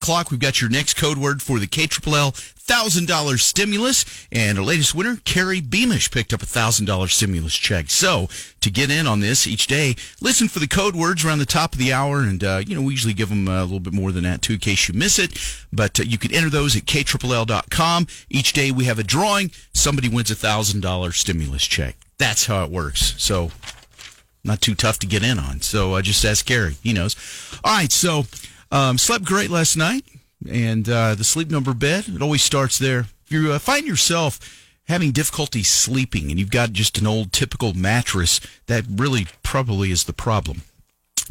[0.00, 2.32] clock, we've got your next code word for the KLL
[2.70, 4.04] $1,000 stimulus.
[4.30, 7.90] And our latest winner, Carrie Beamish, picked up a $1,000 stimulus check.
[7.90, 8.28] So
[8.60, 11.72] to get in on this each day, listen for the code words around the top
[11.72, 12.20] of the hour.
[12.20, 14.54] And, uh, you know, we usually give them a little bit more than that too
[14.54, 15.36] in case you miss it.
[15.72, 18.06] But uh, you can enter those at KLL.com.
[18.28, 19.50] Each day we have a drawing.
[19.74, 21.96] Somebody wins a $1,000 stimulus check.
[22.18, 23.14] That's how it works.
[23.18, 23.50] So
[24.44, 25.60] not too tough to get in on.
[25.60, 26.76] So uh, just ask Gary.
[26.82, 27.16] He knows.
[27.64, 27.92] All right.
[27.92, 28.26] So
[28.70, 30.04] um, slept great last night,
[30.48, 33.06] and uh, the sleep number bed, it always starts there.
[33.26, 34.38] If you uh, find yourself
[34.84, 40.04] having difficulty sleeping and you've got just an old typical mattress, that really probably is
[40.04, 40.62] the problem.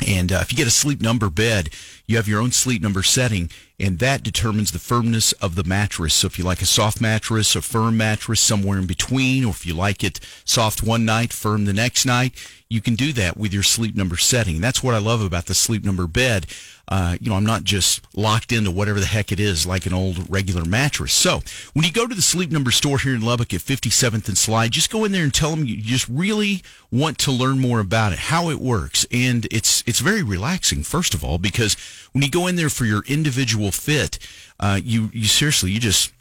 [0.07, 1.69] And uh, if you get a sleep number bed,
[2.07, 6.13] you have your own sleep number setting, and that determines the firmness of the mattress.
[6.13, 9.65] So if you like a soft mattress, a firm mattress, somewhere in between, or if
[9.65, 12.33] you like it soft one night, firm the next night,
[12.69, 14.61] you can do that with your sleep number setting.
[14.61, 16.45] That's what I love about the sleep number bed.
[16.87, 19.93] Uh, you know, I'm not just locked into whatever the heck it is like an
[19.93, 21.13] old regular mattress.
[21.13, 21.41] So
[21.73, 24.71] when you go to the Sleep Number store here in Lubbock at 57th and Slide,
[24.71, 28.13] just go in there and tell them you just really want to learn more about
[28.13, 30.81] it, how it works, and it's it's very relaxing.
[30.81, 31.75] First of all, because
[32.11, 34.19] when you go in there for your individual fit,
[34.59, 36.11] uh, you you seriously you just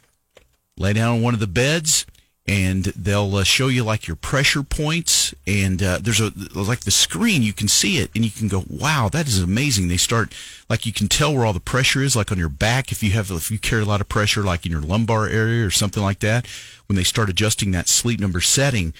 [0.77, 2.05] lay down on one of the beds
[2.47, 6.91] and they'll uh, show you like your pressure points and uh, there's a like the
[6.91, 9.87] screen you can see it and you can go wow that is amazing.
[9.87, 10.33] They start
[10.69, 13.11] like you can tell where all the pressure is like on your back if you
[13.11, 16.01] have if you carry a lot of pressure like in your lumbar area or something
[16.01, 16.47] like that.
[16.87, 18.93] When they start adjusting that sleep number setting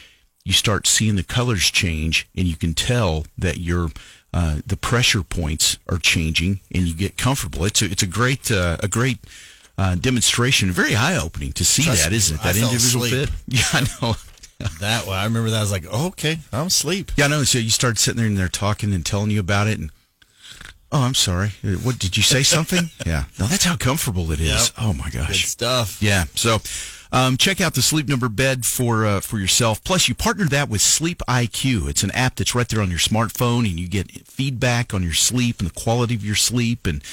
[0.49, 3.89] you start seeing the colors change and you can tell that your
[4.33, 8.51] uh, the pressure points are changing and you get comfortable it's a, it's a great
[8.51, 9.19] uh, a great
[9.79, 10.71] uh, demonstration.
[10.71, 12.43] Very eye opening to see Trust that, isn't it?
[12.43, 13.29] That individual fit.
[13.47, 14.15] Yeah, I know.
[14.81, 15.57] that way, I remember that.
[15.57, 17.13] I was like, oh, okay, I'm asleep.
[17.15, 17.43] Yeah, I know.
[17.45, 19.89] So you start sitting there and they're talking and telling you about it, and
[20.91, 21.51] oh, I'm sorry.
[21.63, 22.43] What did you say?
[22.43, 22.89] Something?
[23.05, 23.23] yeah.
[23.39, 24.73] No, that's how comfortable it is.
[24.75, 24.85] Yep.
[24.85, 26.01] Oh my gosh, good stuff.
[26.01, 26.25] Yeah.
[26.35, 26.59] So.
[27.11, 29.83] Um, check out the Sleep Number bed for uh, for yourself.
[29.83, 31.89] Plus, you partner that with Sleep IQ.
[31.89, 35.13] It's an app that's right there on your smartphone, and you get feedback on your
[35.13, 37.03] sleep and the quality of your sleep, and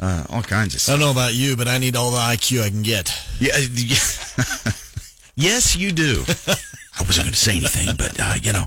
[0.00, 0.96] uh, all kinds of stuff.
[0.96, 3.14] I don't know about you, but I need all the IQ I can get.
[3.38, 3.96] Yeah, yeah.
[5.36, 6.24] yes, you do.
[6.98, 8.66] I wasn't going to say anything, but uh, you know,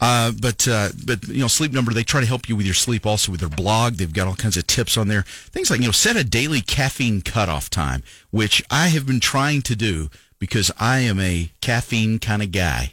[0.00, 2.74] uh, but uh, but you know, Sleep Number they try to help you with your
[2.74, 3.94] sleep also with their blog.
[3.94, 5.22] They've got all kinds of tips on there.
[5.22, 9.62] Things like you know, set a daily caffeine cutoff time, which I have been trying
[9.62, 12.92] to do because I am a caffeine kind of guy,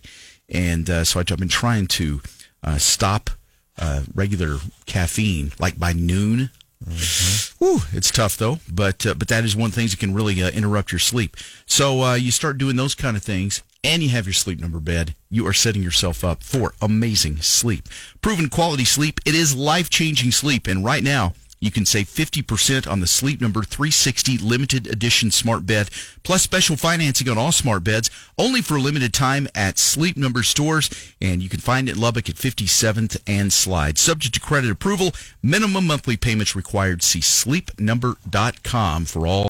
[0.49, 2.21] and uh, so I've been trying to
[2.63, 3.29] uh, stop
[3.77, 6.49] uh, regular caffeine like by noon
[6.87, 7.63] Mm-hmm.
[7.63, 10.13] Whew, it's tough though, but uh, but that is one of the things that can
[10.13, 11.37] really uh, interrupt your sleep.
[11.65, 14.79] So uh, you start doing those kind of things, and you have your sleep number
[14.79, 15.15] bed.
[15.29, 17.89] You are setting yourself up for amazing sleep,
[18.21, 19.19] proven quality sleep.
[19.25, 21.33] It is life changing sleep, and right now
[21.63, 25.89] you can save 50% on the Sleep Number 360 limited edition smart bed,
[26.21, 30.43] plus special financing on all smart beds, only for a limited time at Sleep Number
[30.43, 30.89] stores.
[31.21, 33.97] And you can find it Lubbock at 57th and Slide.
[33.97, 35.11] Subject to credit approval,
[35.41, 37.01] minimum monthly payments required.
[37.01, 39.41] See sleepnumber.com for all.